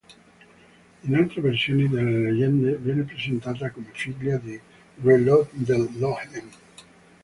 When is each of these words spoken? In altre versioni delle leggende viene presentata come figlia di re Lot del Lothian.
In 1.03 1.13
altre 1.13 1.41
versioni 1.41 1.87
delle 1.87 2.21
leggende 2.31 2.75
viene 2.77 3.03
presentata 3.03 3.69
come 3.69 3.91
figlia 3.93 4.35
di 4.37 4.59
re 5.03 5.19
Lot 5.19 5.51
del 5.53 5.87
Lothian. 5.99 6.49